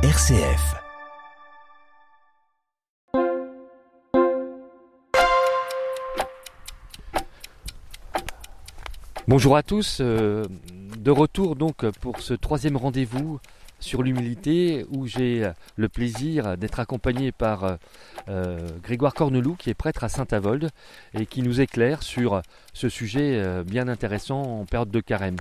[0.00, 0.76] RCF.
[9.26, 10.44] Bonjour à tous, euh,
[10.96, 13.40] de retour donc pour ce troisième rendez-vous
[13.80, 17.78] sur l'humilité où j'ai le plaisir d'être accompagné par
[18.28, 20.68] euh, Grégoire Corneloup qui est prêtre à Saint-Avold
[21.14, 22.42] et qui nous éclaire sur
[22.74, 25.36] ce sujet euh, bien intéressant en période de carême.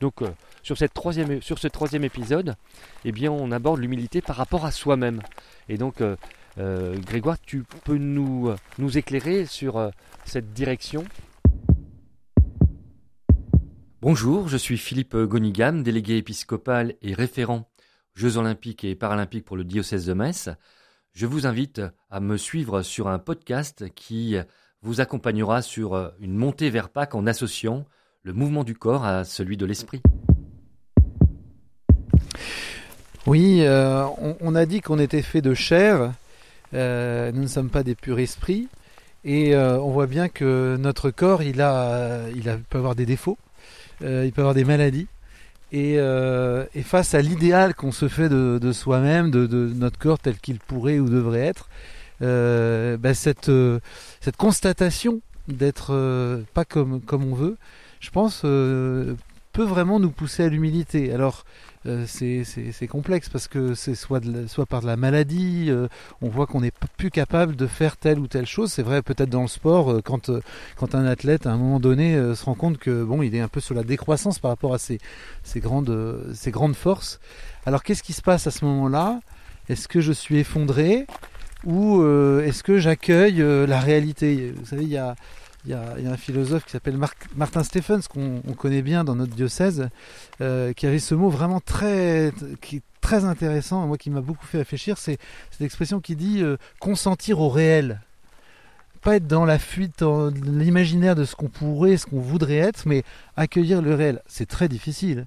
[0.00, 0.28] Donc euh,
[0.62, 2.56] sur, cette troisième, sur ce troisième épisode,
[3.04, 5.20] eh bien, on aborde l'humilité par rapport à soi-même.
[5.68, 6.02] Et donc
[6.58, 9.90] Grégoire, tu peux nous, nous éclairer sur
[10.24, 11.04] cette direction?
[14.00, 17.68] Bonjour, je suis Philippe Gonigam, délégué épiscopal et référent
[18.16, 20.48] Jeux olympiques et paralympiques pour le diocèse de Metz.
[21.12, 24.36] Je vous invite à me suivre sur un podcast qui
[24.80, 27.84] vous accompagnera sur une montée vers Pâques en associant
[28.22, 30.00] le mouvement du corps à celui de l'esprit.
[33.26, 34.06] Oui, euh,
[34.40, 36.14] on, a dit qu'on était fait de chair,
[36.72, 38.68] euh, nous ne sommes pas des purs esprits,
[39.24, 43.36] et euh, on voit bien que notre corps, il, a, il peut avoir des défauts,
[44.00, 45.06] il peut avoir des maladies,
[45.74, 50.58] euh, et, face à l'idéal qu'on se fait de, soi-même, de, notre corps tel qu'il
[50.58, 51.68] pourrait ou devrait être,
[52.22, 53.80] euh, bah, cette, euh,
[54.20, 57.56] cette constatation d'être pas comme, comme on veut,
[58.00, 58.42] je pense,
[59.56, 61.14] peut vraiment nous pousser à l'humilité.
[61.14, 61.46] Alors,
[61.86, 65.88] euh, c'est complexe parce que c'est soit, soit par de la maladie, euh,
[66.20, 68.70] on voit qu'on n'est plus capable de faire telle ou telle chose.
[68.70, 70.30] C'est vrai peut-être dans le sport, euh, quand,
[70.76, 73.48] quand un athlète à un moment donné se rend compte que bon, il est un
[73.48, 74.98] peu sur la décroissance par rapport à ses,
[75.42, 77.18] ses grandes, ses grandes forces.
[77.64, 79.20] Alors qu'est-ce qui se passe à ce moment-là?
[79.70, 81.06] Est-ce que je suis effondré?
[81.64, 82.04] Ou
[82.42, 84.52] est-ce que j'accueille la réalité?
[84.54, 85.16] Vous savez, il y a
[85.66, 85.74] il y,
[86.06, 86.98] a, un philosophe qui s'appelle
[87.34, 89.88] Martin Stephens, qu'on connaît bien dans notre diocèse,
[90.40, 94.58] euh, qui avait ce mot vraiment très, qui, très intéressant, moi qui m'a beaucoup fait
[94.58, 95.18] réfléchir, c'est
[95.50, 98.00] cette expression qui dit euh, consentir au réel.
[99.02, 102.86] Pas être dans la fuite, dans l'imaginaire de ce qu'on pourrait, ce qu'on voudrait être,
[102.86, 103.02] mais
[103.36, 104.22] accueillir le réel.
[104.28, 105.26] C'est très difficile,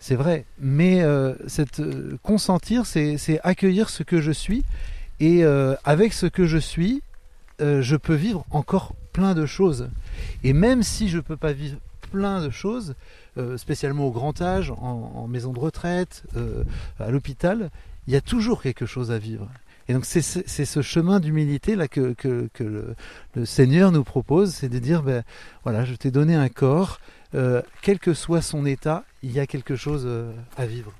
[0.00, 0.46] c'est vrai.
[0.58, 1.80] Mais euh, cette,
[2.22, 4.64] consentir, c'est accueillir ce que je suis.
[5.18, 5.44] Et
[5.84, 7.02] avec ce que je suis,
[7.58, 9.88] je peux vivre encore plein de choses.
[10.44, 11.78] Et même si je ne peux pas vivre
[12.12, 12.94] plein de choses,
[13.38, 16.64] euh, spécialement au grand âge, en, maison de retraite, euh,
[17.00, 17.70] à l'hôpital,
[18.06, 19.48] il y a toujours quelque chose à vivre.
[19.88, 22.14] Et donc c'est ce chemin d'humilité là que,
[22.58, 25.22] le, Seigneur nous propose, c'est de dire, ben
[25.62, 27.00] voilà, je t'ai donné un corps,
[27.34, 30.06] euh, quel que soit son état, il y a quelque chose
[30.58, 30.92] à vivre.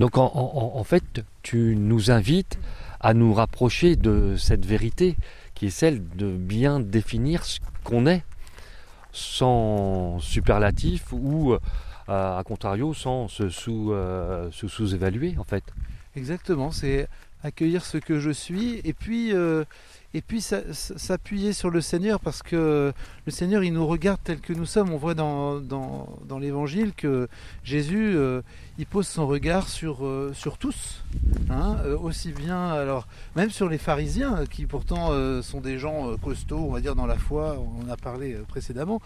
[0.00, 2.58] Donc en, en, fait, tu nous invites
[3.02, 5.16] à nous rapprocher de cette vérité
[5.62, 8.24] qui est celle de bien définir ce qu'on est,
[9.12, 11.58] sans superlatif ou, euh,
[12.08, 15.62] à contrario, sans se sous, euh, sous-évaluer en fait.
[16.16, 17.06] Exactement, c'est
[17.44, 19.64] accueillir ce que je suis et puis euh,
[20.14, 22.92] et puis s'appuyer sur le Seigneur parce que
[23.26, 24.92] le Seigneur il nous regarde tel que nous sommes.
[24.92, 27.28] On voit dans, dans, l'évangile que
[27.64, 28.42] Jésus euh,
[28.78, 31.04] il pose son regard sur, euh, sur tous,
[31.50, 33.06] hein, euh, aussi bien alors
[33.36, 35.10] même sur les pharisiens qui pourtant
[35.42, 39.00] sont des gens costauds, on va dire dans la foi, on a parlé précédemment,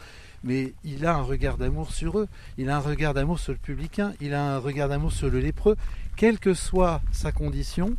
[0.44, 2.28] mais il a un regard d'amour sur eux,
[2.58, 5.40] il a un regard d'amour sur le publicain, il a un regard d'amour sur le
[5.40, 5.76] lépreux,
[6.16, 7.96] quelle que soit sa condition,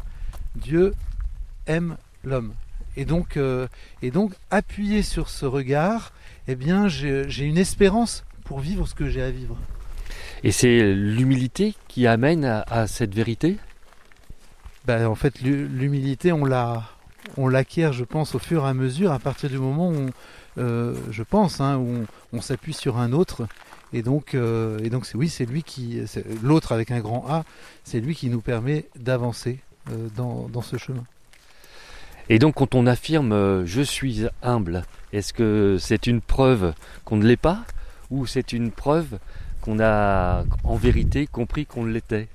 [0.56, 0.94] Dieu
[1.68, 2.53] aime l'homme.
[2.97, 3.68] Et donc, euh,
[4.02, 6.12] et donc appuyé sur ce regard,
[6.47, 9.56] eh bien, j'ai une espérance pour vivre ce que j'ai à vivre.
[10.44, 13.57] Et c'est l'humilité qui amène à, cette vérité?
[14.86, 16.90] Ben, En fait, l'humilité, on la,
[17.38, 20.09] on l'acquiert, je pense, au fur et à mesure, à partir du moment où,
[20.57, 23.47] euh, je pense, hein, où on, s'appuie sur un autre.
[23.94, 26.02] Et donc, euh, et donc c'est oui, c'est lui qui,
[26.41, 27.46] l'autre avec un grand A,
[27.84, 29.59] c'est lui qui nous permet d'avancer
[30.16, 31.03] dans, dans ce chemin.
[32.30, 34.84] Et donc quand on affirme euh, je suis humble,
[35.14, 36.74] est-ce que c'est une preuve
[37.06, 37.64] qu'on ne l'est pas
[38.10, 39.18] ou c'est une preuve
[39.62, 42.28] qu'on a en vérité compris qu'on l'était?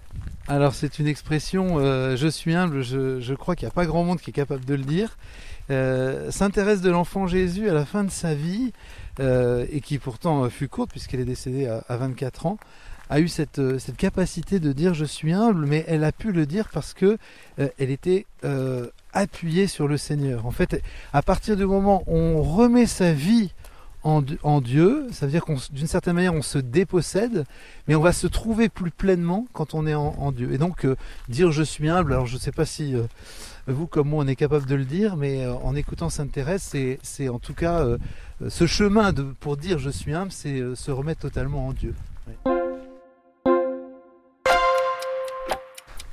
[0.48, 4.04] Alors c'est une expression euh, je suis humble, je, crois qu'il n'y a pas grand
[4.04, 5.18] monde qui est capable de le dire.
[5.70, 8.72] Euh, s'intéresse de l'enfant Jésus à la fin de sa vie
[9.20, 12.58] et qui pourtant fut courte puisqu'elle est décédée à, 24 ans
[13.12, 16.46] a eu cette, cette, capacité de dire je suis humble, mais elle a pu le
[16.46, 17.18] dire parce que
[17.56, 18.26] elle était
[19.12, 20.46] appuyer sur le Seigneur.
[20.46, 20.82] En fait,
[21.12, 23.52] à partir du moment où on remet sa vie
[24.04, 27.44] en, en Dieu, ça veut dire qu'on, d'une certaine manière, on se dépossède,
[27.86, 30.52] mais on va se trouver plus pleinement quand on est en, Dieu.
[30.52, 30.96] Et donc, euh,
[31.28, 33.02] dire je suis humble, alors je ne sais pas si euh,
[33.66, 36.62] vous comme moi on est capable de le dire, mais euh, en écoutant Sainte Thérèse,
[36.62, 37.86] c'est, c'est en tout cas
[38.48, 41.94] ce chemin de, pour dire je suis humble, c'est se remettre totalement en Dieu.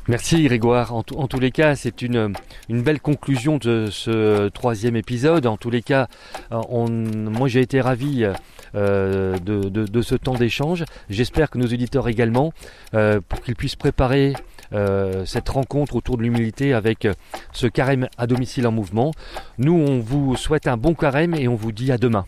[0.10, 0.96] Merci Grégoire.
[0.96, 2.34] En, tous les cas, c'est une,
[2.68, 5.46] belle conclusion de ce troisième épisode.
[5.46, 6.08] En tous les cas,
[6.50, 8.26] on, moi j'ai été ravi
[8.74, 10.84] euh, de, ce temps d'échange.
[11.12, 12.54] J'espère que nos auditeurs également,
[12.96, 14.34] euh, pour qu'ils puissent préparer
[14.74, 17.08] euh, cette rencontre autour de l'humilité avec
[17.52, 19.12] ce carême à domicile en mouvement.
[19.60, 22.26] Nous, on vous souhaite un bon carême et on vous dit à demain.